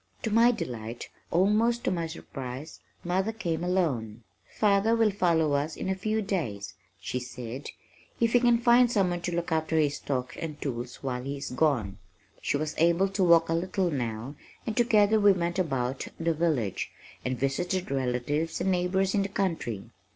[0.23, 4.23] To my delight, almost to my surprise, mother came, alone.
[4.57, 7.69] "Father will follow in a few days," she said
[8.19, 11.51] "if he can find someone to look after his stock and tools while he is
[11.51, 11.99] gone."
[12.41, 14.33] She was able to walk a little now
[14.65, 16.89] and together we went about the village,
[17.23, 19.83] and visited relatives and neighbors in the country.